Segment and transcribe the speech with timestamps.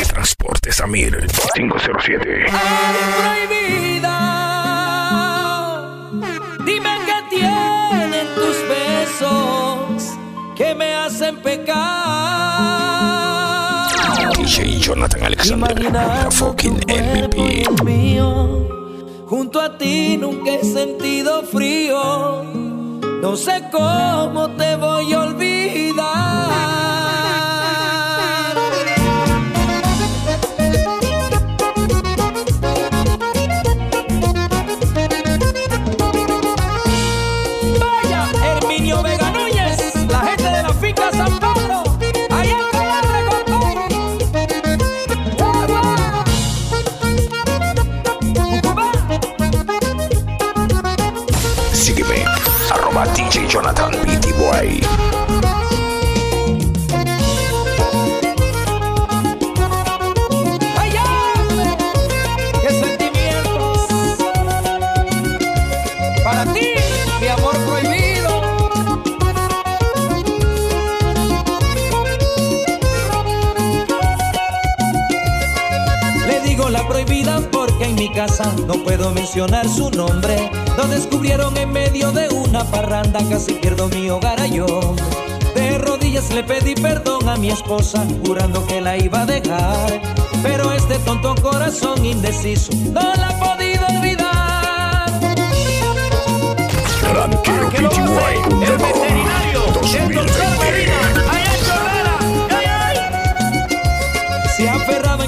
[0.00, 2.46] Transporte Samir 507.
[3.18, 4.18] prohibida.
[6.64, 10.18] Dime qué tienen tus besos
[10.56, 11.82] que me hacen pecar.
[14.36, 17.64] DJ Jonathan Alexander, la fucking MVP.
[17.84, 18.66] Mío,
[19.26, 22.44] junto a ti nunca he sentido frío.
[23.20, 26.71] No sé cómo te voy a olvidar.
[53.52, 53.92] Jonathan
[54.38, 55.01] Boy.
[78.26, 80.48] Casa no puedo mencionar su nombre.
[80.76, 84.94] Lo descubrieron en medio de una parranda, casi pierdo mi hogar a yo.
[85.56, 90.00] De rodillas le pedí perdón a mi esposa, jurando que la iba a dejar.
[90.40, 95.10] Pero este tonto corazón indeciso no la ha podido olvidar.
[97.14, 99.62] Ranqueo PTY, el veterinario,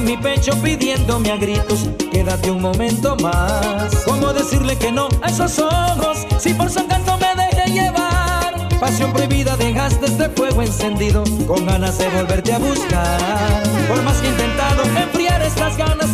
[0.04, 3.94] mi pecho pidiéndome a gritos Quédate un momento más.
[4.04, 8.68] ¿Cómo decirle que no a esos ojos Si por su encanto me dejé llevar.
[8.78, 13.62] Pasión prohibida dejaste este fuego encendido Con ganas de volverte a buscar.
[13.88, 16.10] Por más que he intentado enfriar estas ganas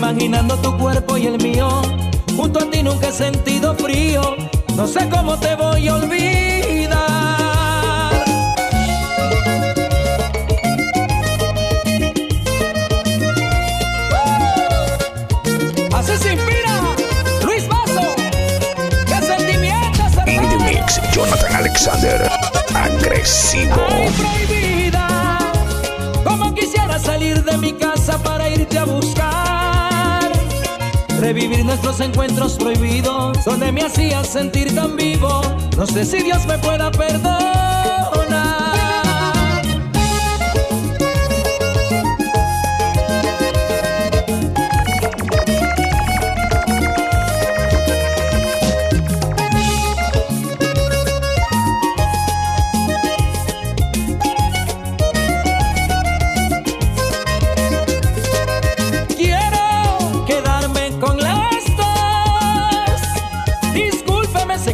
[0.00, 1.68] Imaginando tu cuerpo y el mío,
[2.34, 4.34] junto a ti nunca he sentido frío.
[4.74, 6.98] No sé cómo te voy a olvidar.
[15.92, 16.80] Así se inspira
[17.44, 18.14] Luis Vaso.
[19.06, 20.64] ¿Qué In the hermano?
[20.64, 22.30] mix, Jonathan Alexander,
[22.74, 23.74] agresivo.
[23.90, 25.38] Ay, prohibida,
[26.24, 29.69] como quisiera salir de mi casa para irte a buscar.
[31.20, 35.42] Revivir nuestros encuentros prohibidos, donde me hacías sentir tan vivo.
[35.76, 37.69] No sé si Dios me pueda perdonar.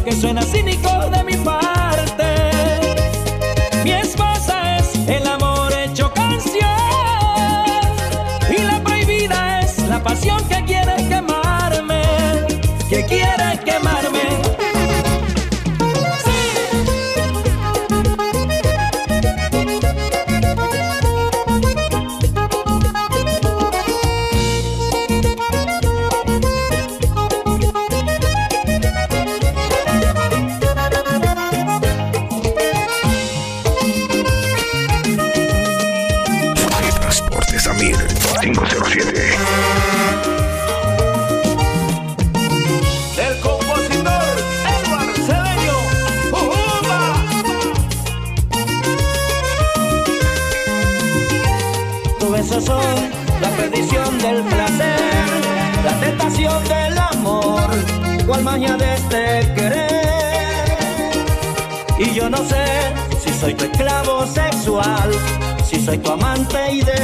[0.07, 1.26] Que suena cínico de
[65.97, 66.96] soy tu amante ideal,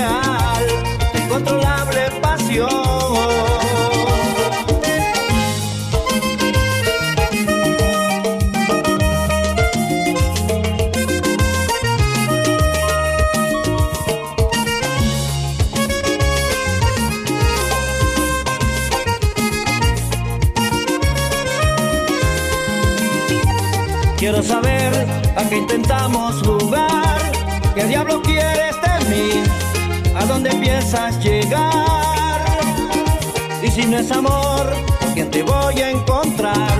[33.73, 36.77] si no es amor, ¿con quién te voy a encontrar?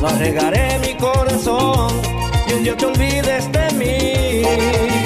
[0.00, 1.90] No regaré mi corazón
[2.48, 4.97] y un día te olvides de mí.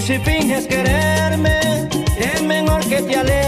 [0.08, 1.86] si finges quererme,
[2.16, 3.47] es mejor que te alejes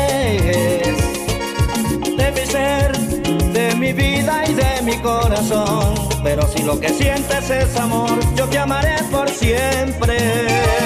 [3.93, 5.95] mi vida y de mi corazón.
[6.23, 10.80] Pero si lo que sientes es amor, yo te amaré por siempre.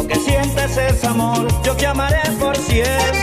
[0.00, 3.19] Lo que sientes es amor, yo te amaré por siempre.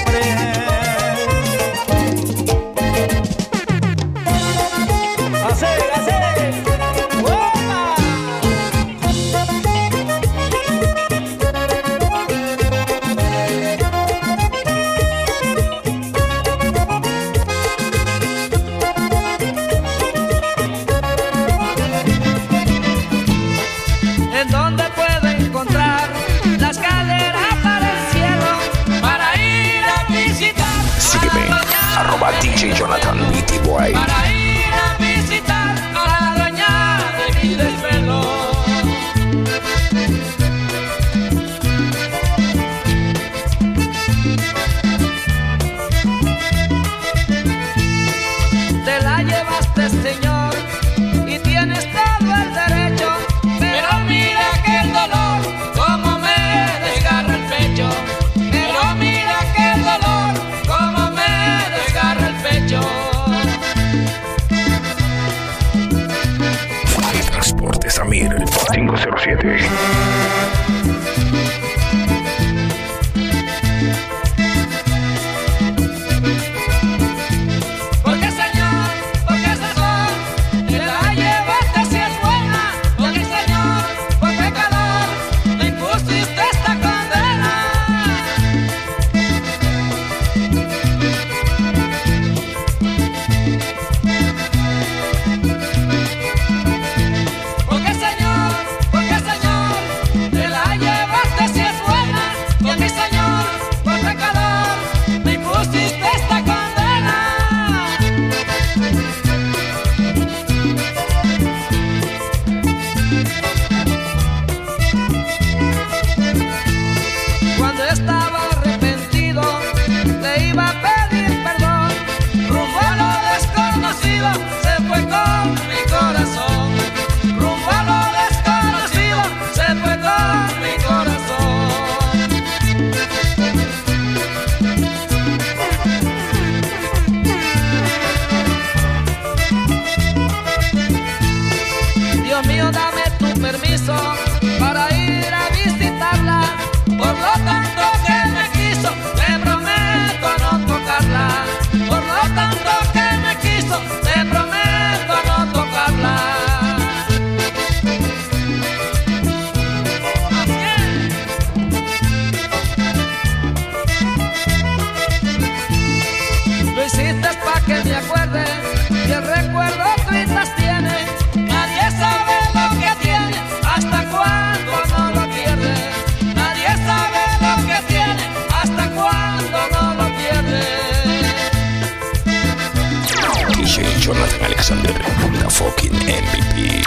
[184.70, 185.00] Alexander,
[185.42, 186.84] la fucking MVP.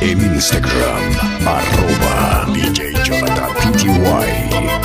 [0.00, 1.12] En Instagram,
[1.46, 4.83] arroba DJ Jonathan Pty.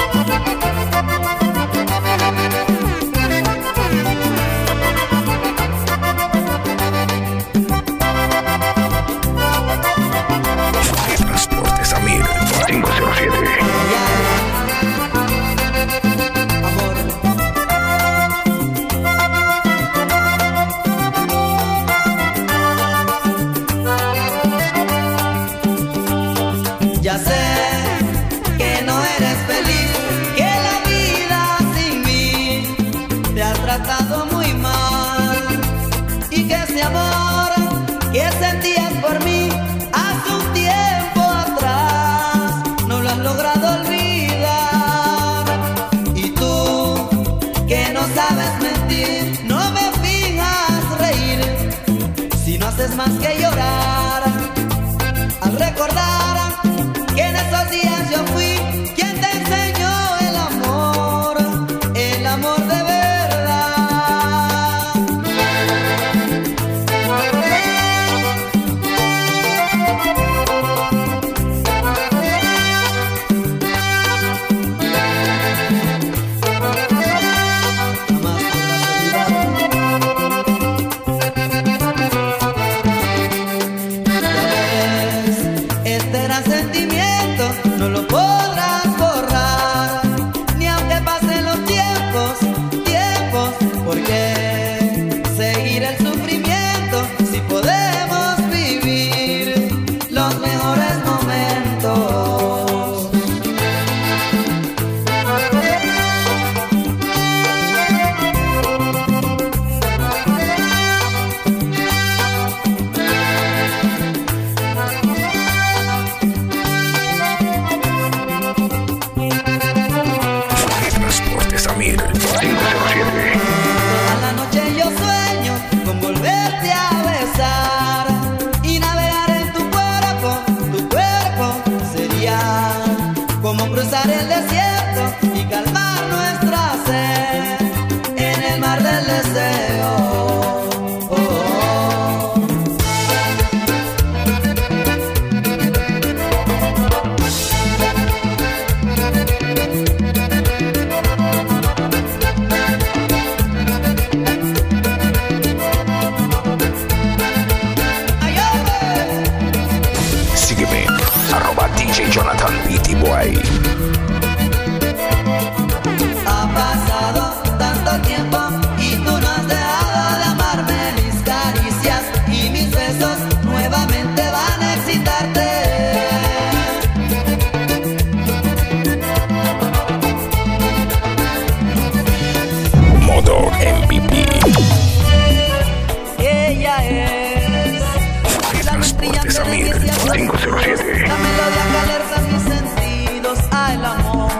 [189.40, 191.08] Samir 507.
[191.08, 194.32] La alerta mis sentidos al amor.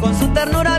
[0.00, 0.77] Con su ternura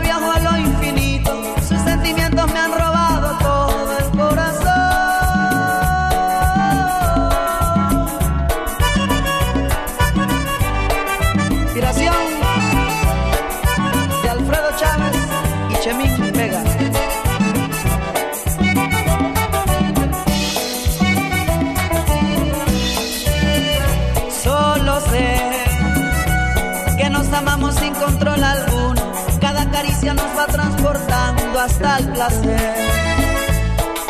[31.58, 32.74] hasta el placer.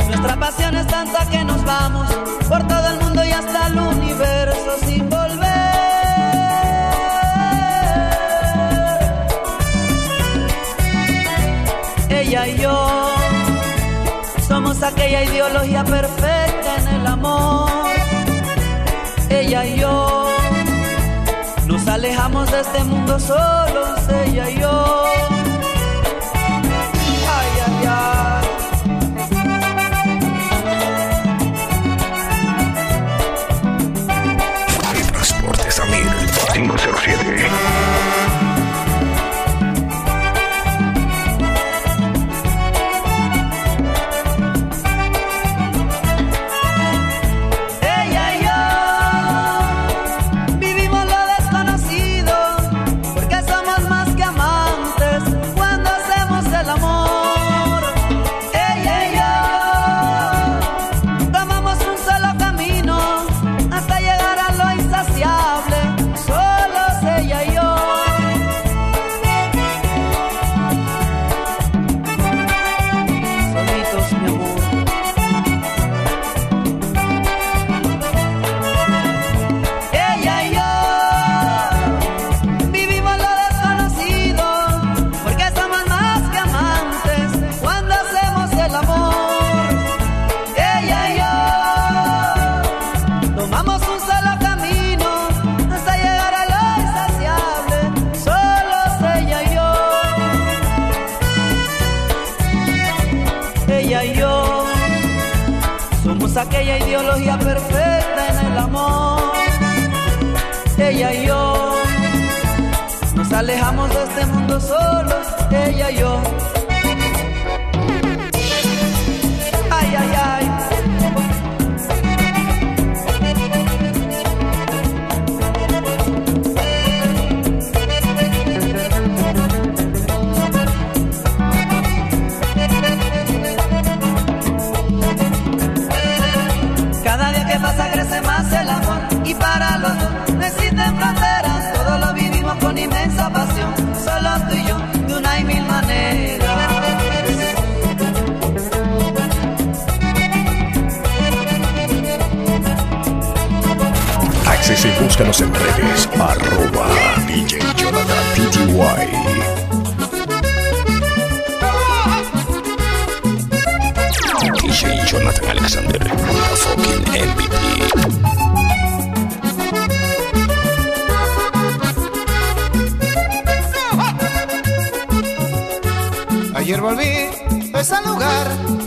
[0.09, 2.09] Nuestra pasión es tanta que nos vamos
[2.49, 5.41] por todo el mundo y hasta el universo sin volver.
[12.11, 13.11] Ella y yo
[14.47, 17.71] somos aquella ideología perfecta en el amor.
[19.29, 20.27] Ella y yo
[21.67, 25.40] nos alejamos de este mundo solos, ella y yo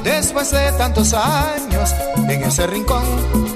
[0.03, 1.93] después de tantos años
[2.27, 3.03] en ese rincón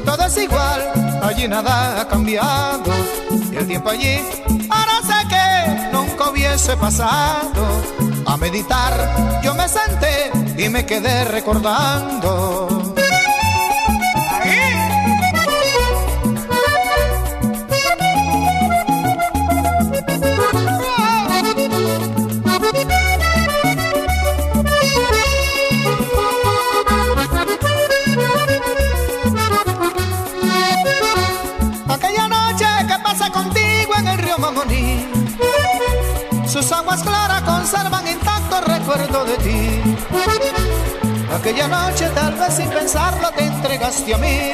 [0.06, 2.92] todo es igual allí nada ha cambiado.
[3.52, 4.20] Y el tiempo allí
[4.70, 7.66] ahora sé que nunca hubiese pasado.
[8.26, 12.87] A meditar yo me senté y me quedé recordando.
[39.08, 39.82] De ti.
[41.34, 44.54] Aquella noche tal vez sin pensarlo te entregaste a mí.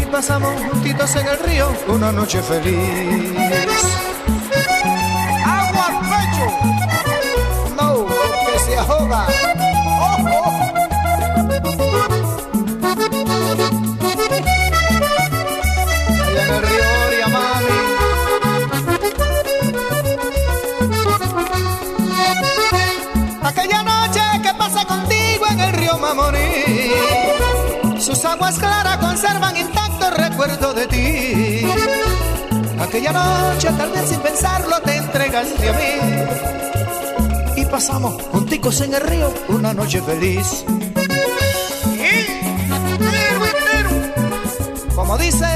[0.00, 3.36] Y pasamos juntitos en el río una noche feliz.
[5.44, 6.46] Agua al pecho.
[7.76, 9.47] No, que se ahoga.
[28.48, 31.66] Aguas claras conservan intacto recuerdo de ti.
[32.80, 37.60] Aquella noche, tal vez sin pensarlo, te entregaste a mí.
[37.60, 40.64] Y pasamos junticos en el río una noche feliz.
[44.94, 45.47] Como dice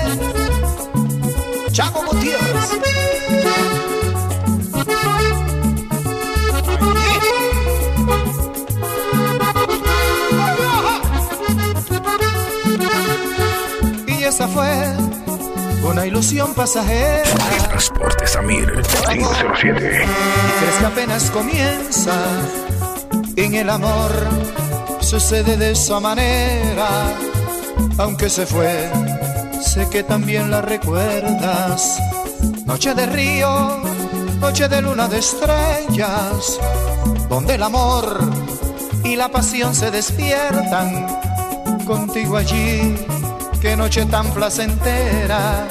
[16.54, 17.24] pasajera.
[17.68, 19.60] Transporte Samir 507.
[19.60, 22.14] Y crees que apenas comienza
[23.36, 24.10] en el amor.
[25.00, 26.88] Sucede de esa manera.
[27.98, 28.90] Aunque se fue,
[29.60, 31.98] sé que también la recuerdas.
[32.64, 33.80] Noche de río,
[34.40, 36.58] noche de luna de estrellas,
[37.28, 38.18] donde el amor
[39.04, 41.06] y la pasión se despiertan.
[41.84, 42.96] Contigo allí
[43.62, 45.68] Qué noche tan placentera,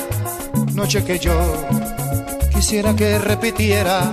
[0.82, 1.38] noche que yo
[2.56, 4.12] quisiera que repitiera.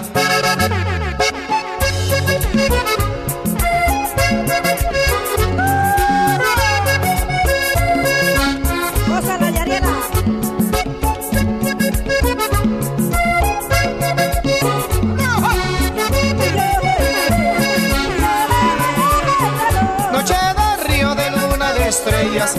[20.12, 22.56] Noche de río de luna de estrellas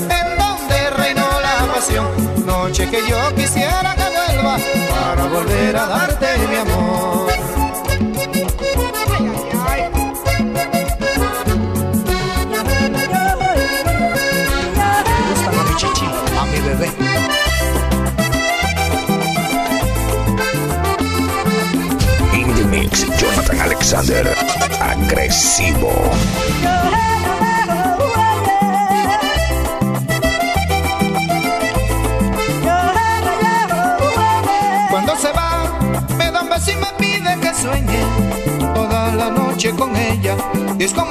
[2.69, 3.49] Noche que yo quisiera que vuelva para
[5.30, 7.32] volver a darte mi amor.
[15.28, 16.89] Gusta mi chichi, a mi bebé.
[22.34, 24.36] In mix, Jonathan Alexander,
[24.80, 26.99] agresivo.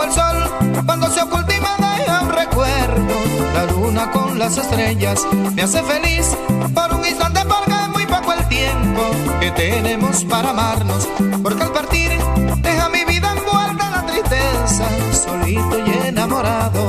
[0.09, 3.15] el sol, cuando se ocultima deja un recuerdo.
[3.55, 6.37] La luna con las estrellas me hace feliz
[6.75, 9.03] por un instante porque es muy poco el tiempo
[9.41, 11.09] que tenemos para amarnos.
[11.43, 12.11] Porque al partir
[12.59, 16.88] deja mi vida envuelta en la tristeza, solito y enamorado.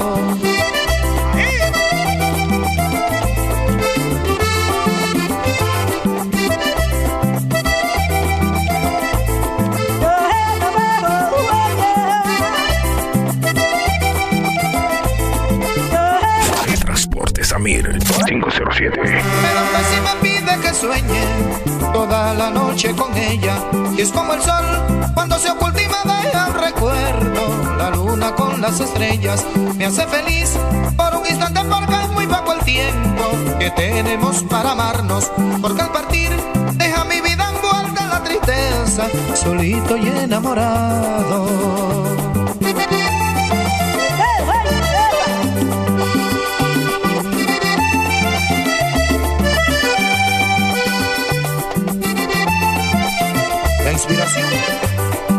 [22.50, 23.58] noche con ella.
[23.98, 24.66] Y es como el sol
[25.14, 27.76] cuando se oculta y me deja el recuerdo.
[27.78, 29.46] La luna con las estrellas
[29.78, 30.58] me hace feliz
[30.96, 35.32] por un instante porque es muy poco el tiempo que tenemos para amarnos.
[35.62, 36.30] Porque al partir
[36.74, 41.88] deja mi vida envuelta en la tristeza, solito y enamorado.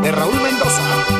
[0.02, 1.19] de Raúl Mendoza.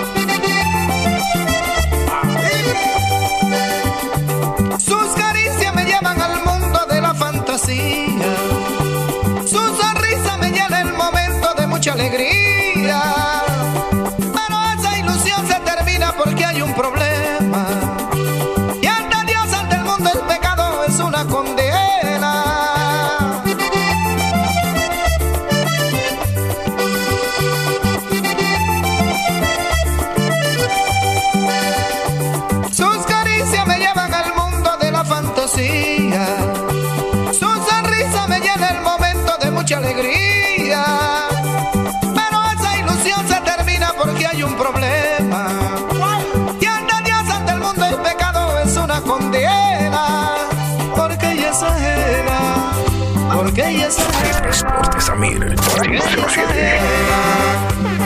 [53.96, 56.78] Deportes Amir, 07.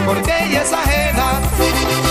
[0.07, 2.04] Porque ella es ajena.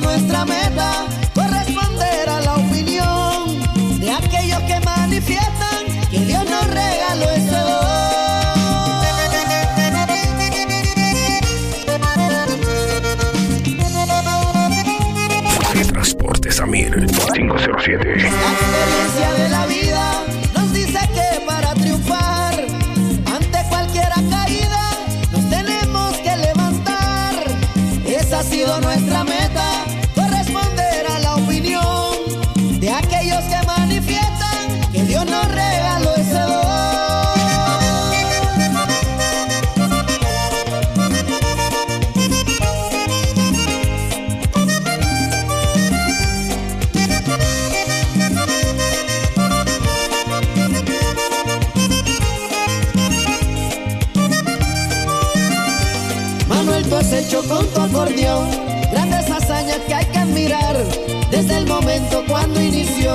[0.00, 0.23] todo
[61.94, 63.14] momento cuando inició,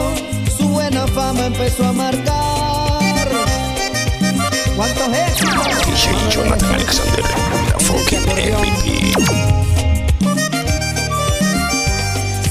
[0.58, 3.28] su buena fama empezó a marcar.
[4.76, 5.68] ¿Cuántos éxitos?
[6.64, 7.24] Alexander,
[7.72, 9.14] la fucking MVP.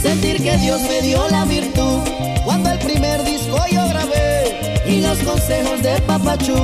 [0.02, 2.00] Sentir que Dios me dio la virtud
[2.44, 6.58] cuando el primer disco yo grabé y los consejos de Papachú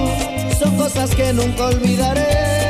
[0.59, 2.63] son cosas que nunca olvidaré.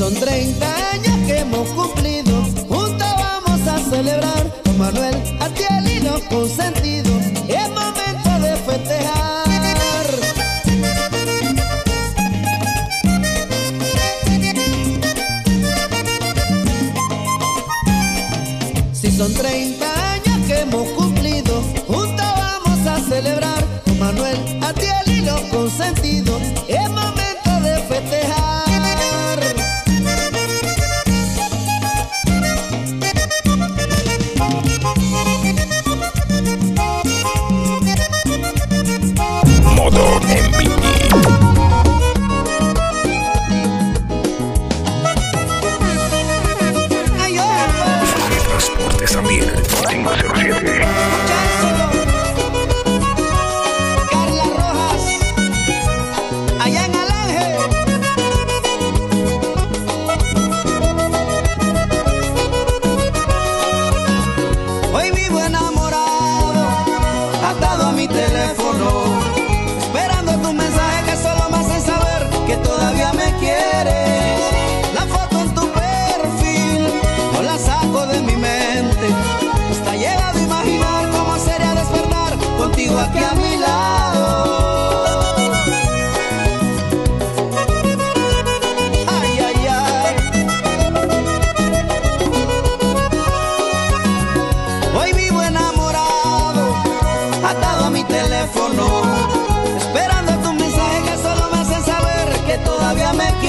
[0.00, 6.22] Son 30 años que hemos cumplido, juntos vamos a celebrar con Manuel, Atiel y los
[6.22, 7.22] consentidos.
[7.46, 10.06] Es momento de festejar.
[18.94, 25.20] Si son 30 años que hemos cumplido, juntos vamos a celebrar con Manuel, Atiel y
[25.26, 26.40] los consentidos.
[26.68, 27.29] Es momento
[98.04, 99.02] teléfono.
[99.78, 103.39] Esperando tu mensaje que solo me hacen saber que todavía me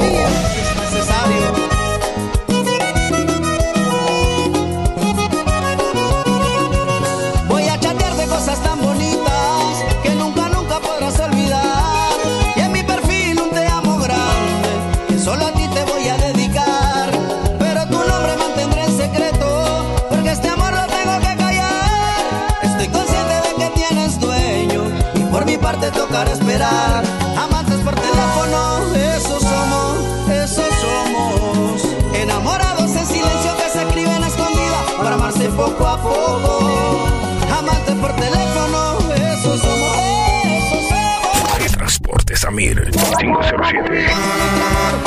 [0.00, 0.37] Rumble.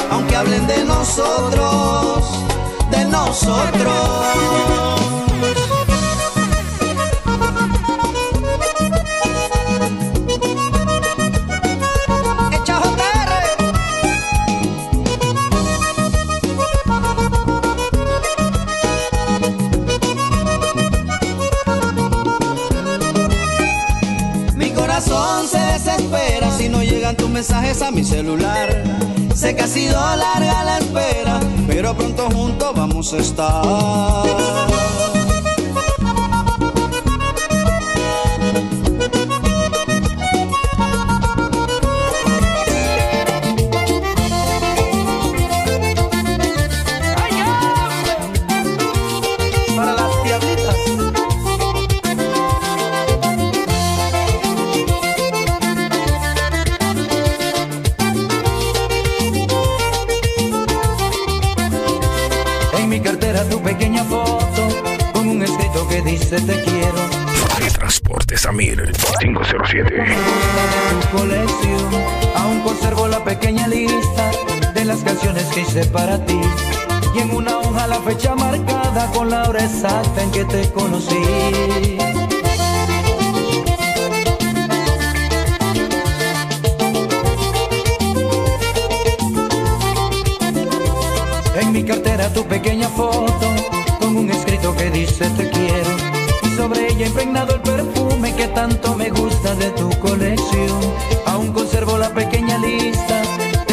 [0.10, 2.46] Aunque hablen de nosotros,
[2.90, 4.91] de nosotros.
[33.12, 34.51] Juntos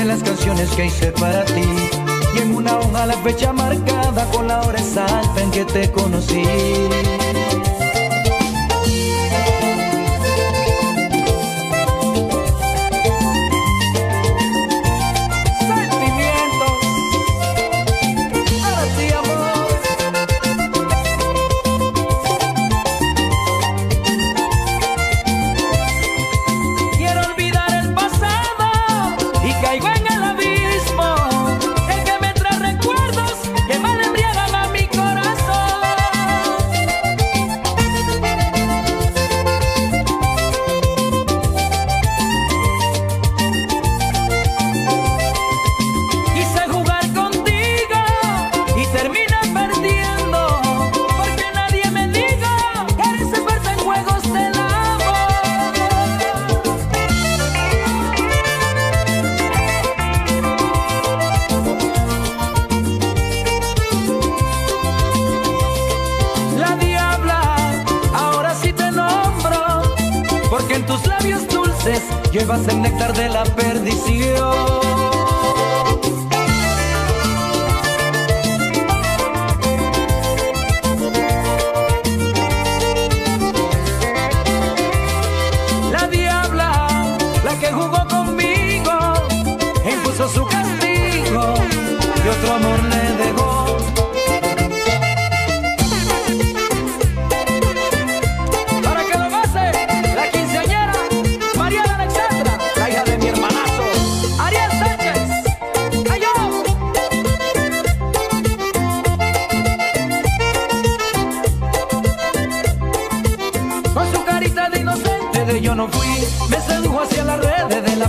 [0.09, 1.63] las canciones que hice para ti.
[2.35, 6.45] Y en una hoja la fecha marcada con la hora exacta en que te conocí.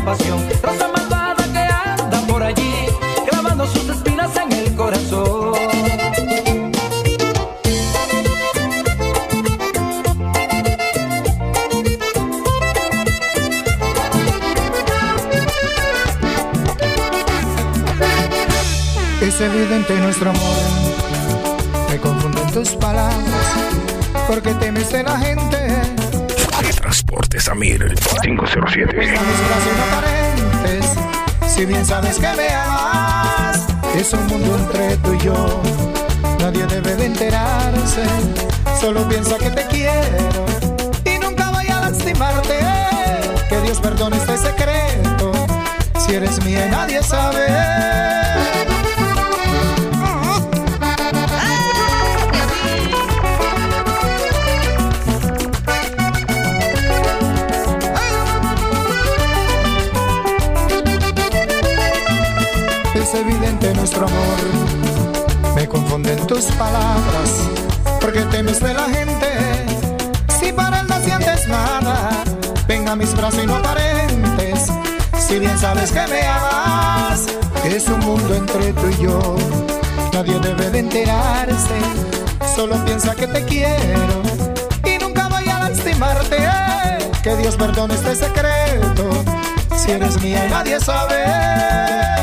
[0.10, 0.40] Pasión.
[0.64, 2.74] Rosa malvada que anda por allí,
[3.30, 5.54] clavando sus espinas en el corazón.
[19.22, 20.58] Es evidente nuestro amor.
[21.90, 23.20] Me confunden tus palabras.
[24.28, 25.49] Porque temes de la gente.
[27.50, 29.02] Samir 507.
[29.02, 29.40] Estamos
[29.88, 30.86] aparentes.
[31.48, 33.66] Si bien sabes que me amas.
[33.96, 35.62] Es un mundo entre tú y yo.
[36.40, 38.04] Nadie debe de enterarse.
[38.80, 40.46] Solo piensa que te quiero.
[41.06, 42.60] Y nunca vaya a lastimarte.
[43.50, 45.32] Que Dios perdone este secreto.
[45.98, 48.19] Si eres mía nadie sabe.
[63.12, 65.56] Es evidente nuestro amor.
[65.56, 67.50] Me confunden tus palabras.
[68.00, 69.28] Porque temes de la gente.
[70.40, 72.12] Si para él no sientes nada,
[72.68, 74.72] venga a mis brazos y no aparentes.
[75.18, 77.26] Si bien sabes que me amas,
[77.64, 79.36] es un mundo entre tú y yo.
[80.14, 81.80] Nadie debe de enterarse.
[82.56, 84.22] Solo piensa que te quiero.
[84.86, 86.48] Y nunca voy a lastimarte.
[87.24, 89.10] Que Dios perdone este secreto.
[89.76, 92.19] Si eres mía y nadie sabe.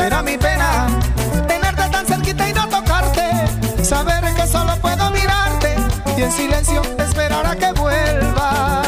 [0.00, 0.86] Será mi pena
[1.46, 5.76] tenerte tan cerquita y no tocarte, saber que solo puedo mirarte
[6.16, 8.86] y en silencio esperar a que vuelvas.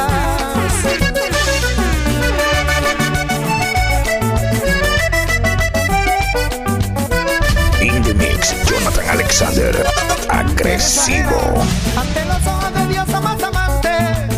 [7.82, 9.86] In the mix, Jonathan Alexander,
[10.30, 11.62] agresivo.
[11.94, 13.90] Ante los ojos de Dios más amante,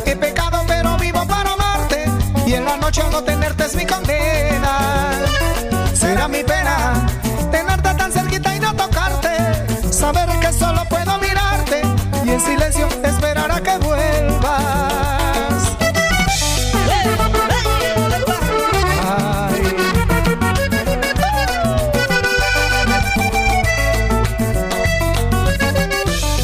[0.07, 2.07] he pecado pero vivo para amarte
[2.47, 4.75] y en la noche no tenerte es mi condena.
[5.95, 6.64] Será mi pena
[12.75, 14.53] silencio esperar a que vuelvas.
[19.03, 19.63] Ay.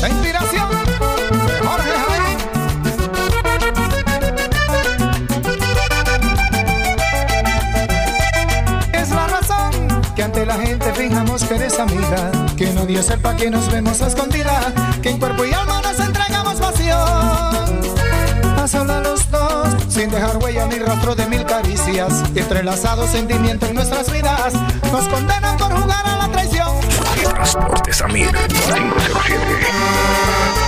[0.00, 0.68] La inspiración
[1.64, 2.38] Jorge Jaén.
[8.92, 9.70] Es la razón
[10.14, 14.06] que ante la gente fijamos que eres amiga, que nadie sepa que nos vemos a
[14.08, 14.72] escondida,
[15.02, 15.79] que en cuerpo y alma
[20.11, 24.54] dejar huella ni rastro de mil caricias, entrelazados sentimientos en nuestras vidas,
[24.92, 26.68] nos condenan por jugar a la traición.
[27.22, 30.59] Transporte Samir 507.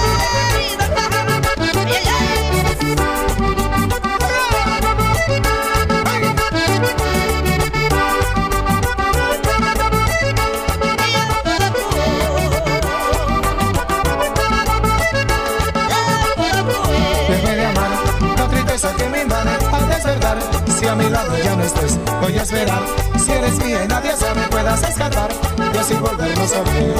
[22.20, 22.82] Voy a esperar.
[23.24, 25.30] Si eres mía y nadie sabe, puedas escapar
[25.72, 26.94] y así volvernos a ver.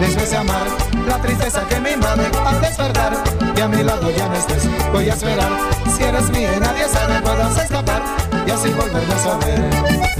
[0.00, 0.66] Después de amar
[1.06, 3.12] la tristeza que me invade al despertar.
[3.56, 5.50] Y a mi lado ya no estés, voy a esperar.
[5.96, 8.02] Si eres mía y nadie sabe, puedas escapar
[8.46, 10.12] y así volvernos a ver.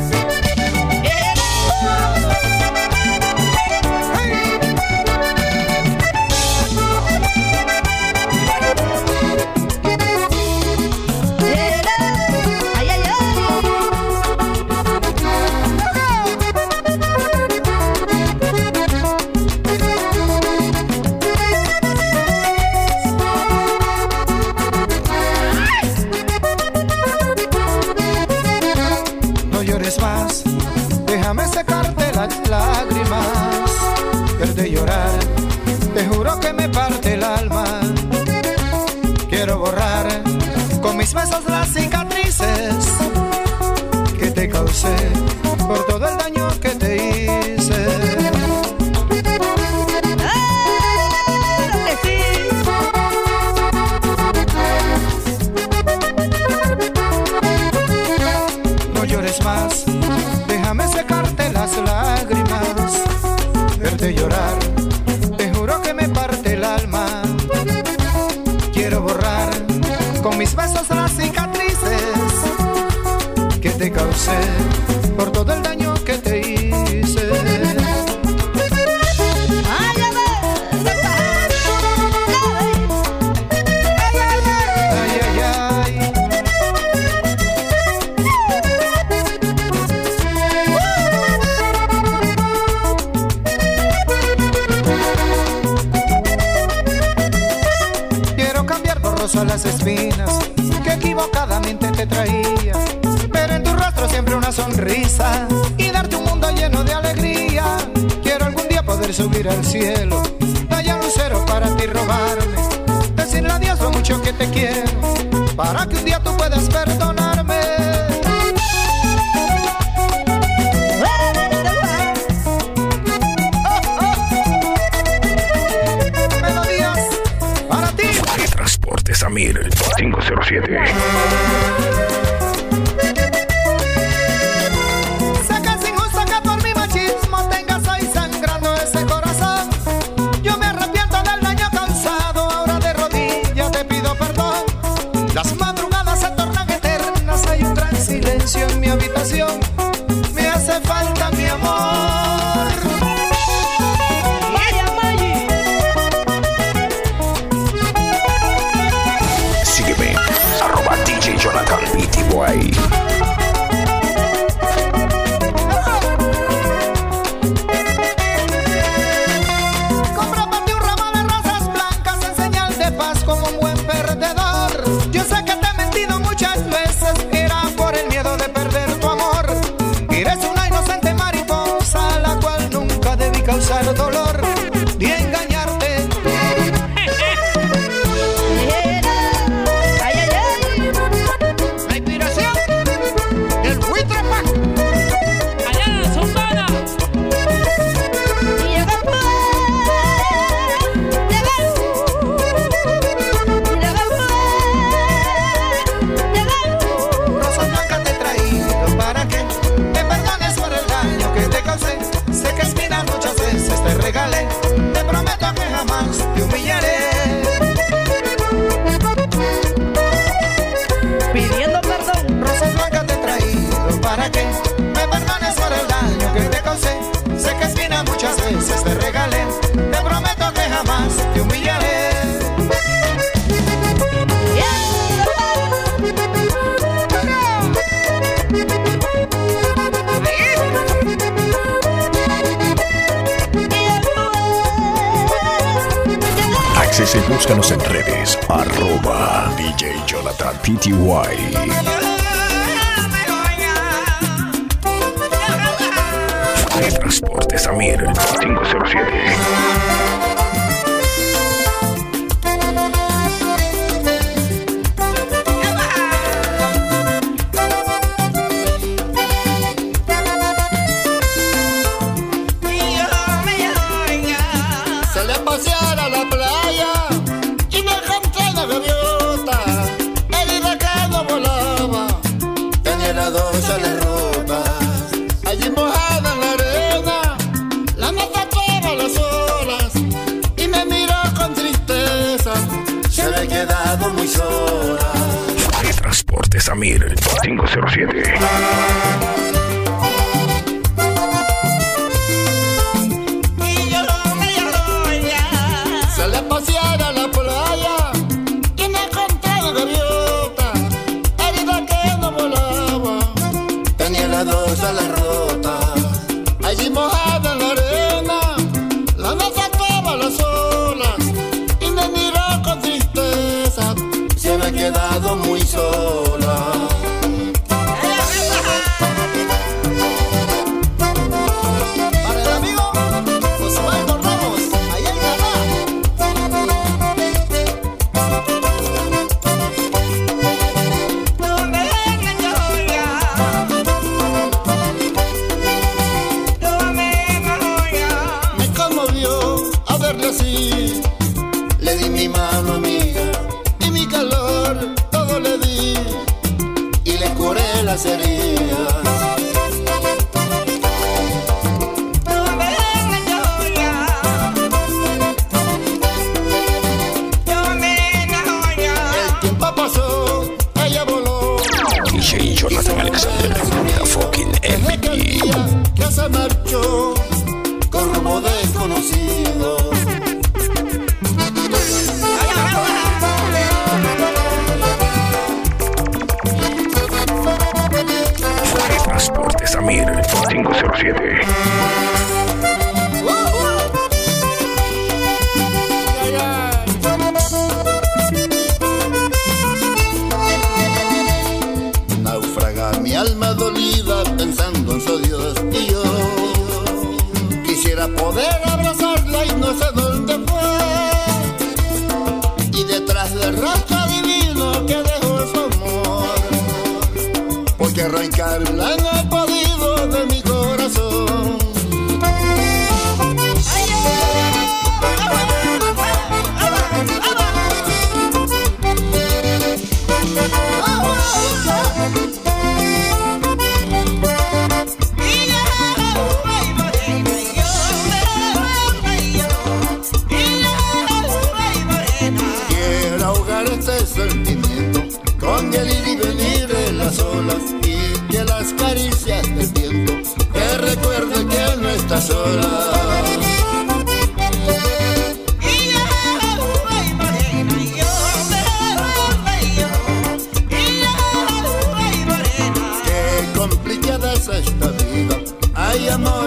[258.95, 259.22] associate.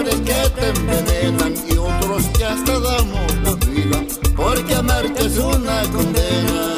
[0.06, 3.98] seres que te envenenan y otros que hasta damos la vida,
[4.36, 6.72] porque amarte es una condena.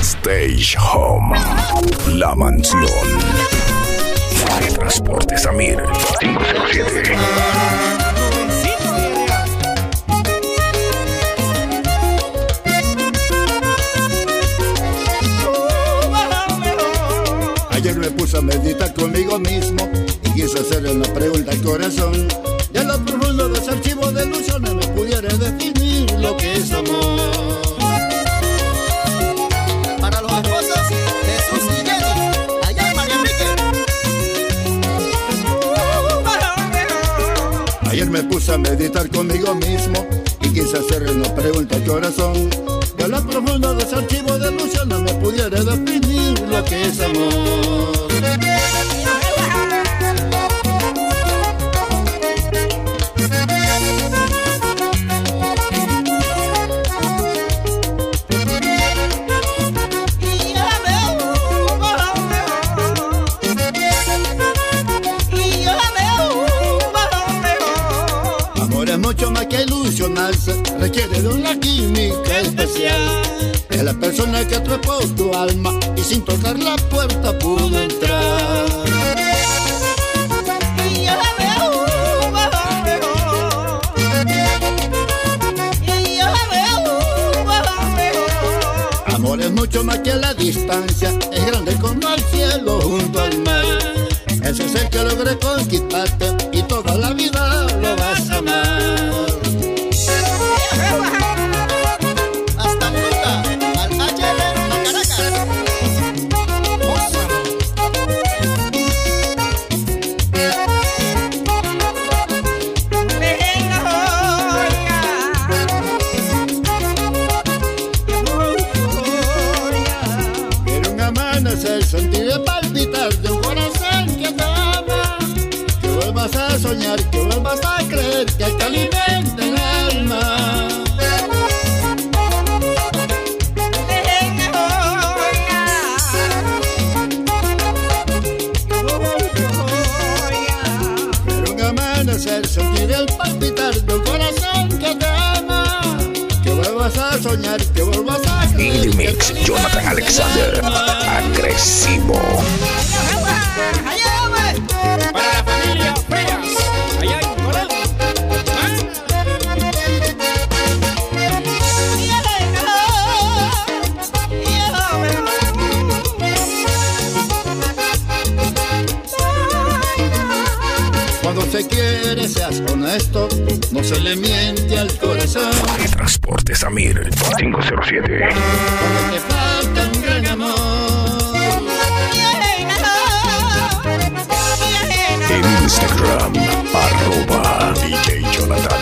[0.00, 1.38] Stage Home,
[2.14, 2.84] la mansión.
[4.74, 5.82] Transporte Samir
[6.20, 7.99] 507.
[18.30, 19.90] puse a meditar conmigo mismo
[20.24, 22.28] y quise hacerle una pregunta al corazón.
[22.72, 27.18] De lo profundo de ese archivo de ilusiones no pudiera definir lo que es amor.
[30.00, 30.78] Para los esposos,
[31.26, 32.30] Jesús y Jenny,
[32.68, 33.16] allá en María
[37.90, 40.06] Ayer me puse a meditar conmigo mismo
[40.42, 42.48] y quise hacerle una pregunta al corazón.
[42.96, 48.09] De lo profundo de ese archivo de ilusiones no pudiera definir lo que es amor.
[68.56, 73.00] Amor es mucho más que ilusionarse, requiere de una química especial.
[73.70, 77.39] De la persona que atropella tu alma y sin tocar la puerta.
[89.50, 93.64] es mucho más que la distancia, es grande como el cielo junto al mar.
[94.44, 96.39] Ese es el que logré conquistarte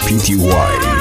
[0.09, 0.98] Pty.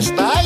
[0.00, 0.39] está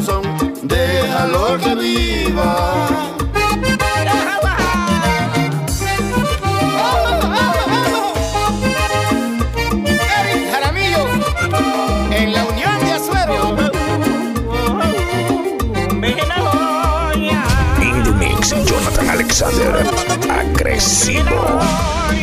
[0.00, 0.22] corazón,
[0.62, 2.86] déjalo que viva.
[10.20, 11.06] Eric Jaramillo,
[12.12, 13.56] en la Unión de Azuero.
[17.82, 19.84] In the mix, Jonathan Alexander.
[20.30, 22.19] Agresivo.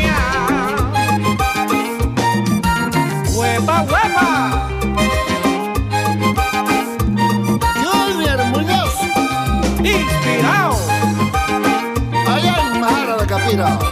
[13.57, 13.86] Peter.